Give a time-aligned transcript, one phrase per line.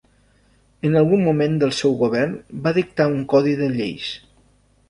[0.89, 4.13] En algun moment del seu govern va dictar un codi de lleis.